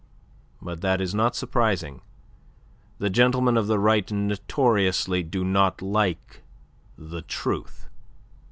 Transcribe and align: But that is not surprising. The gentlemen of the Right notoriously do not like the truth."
But 0.63 0.81
that 0.81 0.99
is 0.99 1.13
not 1.13 1.35
surprising. 1.35 2.01
The 2.97 3.11
gentlemen 3.11 3.55
of 3.55 3.67
the 3.67 3.77
Right 3.77 4.11
notoriously 4.11 5.21
do 5.21 5.43
not 5.43 5.79
like 5.83 6.41
the 6.97 7.21
truth." 7.21 7.87